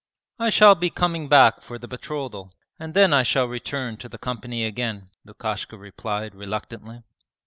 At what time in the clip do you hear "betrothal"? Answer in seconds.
1.87-2.51